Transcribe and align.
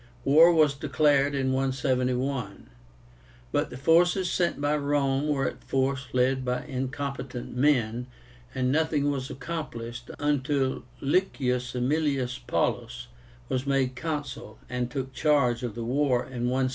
War 0.25 0.51
was 0.51 0.73
declared 0.73 1.35
in 1.35 1.51
171; 1.53 2.71
but 3.51 3.69
the 3.69 3.77
forces 3.77 4.31
sent 4.31 4.59
by 4.59 4.75
Rome 4.75 5.27
were 5.27 5.47
at 5.47 5.63
first 5.63 6.15
led 6.15 6.43
by 6.43 6.65
incompetent 6.65 7.55
men, 7.55 8.07
and 8.55 8.71
nothing 8.71 9.11
was 9.11 9.29
accomplished 9.29 10.09
until 10.17 10.85
LICIUS 11.01 11.75
AEMILIUS 11.75 12.39
PAULLUS 12.47 13.09
was 13.47 13.67
made 13.67 13.95
Consul, 13.95 14.57
and 14.67 14.89
took 14.89 15.13
charge 15.13 15.61
of 15.61 15.75
the 15.75 15.83
war 15.85 16.23
in 16.23 16.45
168. 16.49 16.69